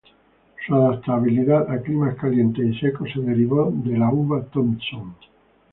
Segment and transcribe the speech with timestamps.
[0.65, 5.13] Su adaptabilidad a climas calientes y secos se derivó de la uva Thompson.